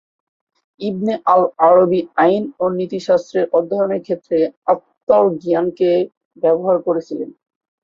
ইবনে 0.81 1.13
al 1.33 1.43
Arabi 1.67 2.01
আইন 2.23 2.43
ও 2.59 2.75
নীতিশাস্ত্রের 2.79 3.45
অধ্যয়নের 3.57 4.01
ক্ষেত্রে 4.03 4.37
আত্মার 4.71 5.25
জ্ঞানকে 5.43 5.89
ব্যবহার 6.43 6.77
করেছিলেন। 6.87 7.29